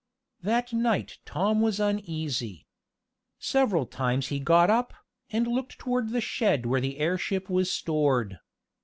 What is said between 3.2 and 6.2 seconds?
Several times he got up, and looked toward